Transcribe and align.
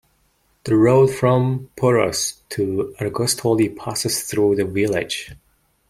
The 0.63 0.75
road 0.75 1.13
from 1.13 1.69
Poros 1.77 2.39
to 2.49 2.95
Argostoli 2.99 3.69
passes 3.77 4.23
through 4.23 4.55
the 4.55 4.65
village. 4.65 5.31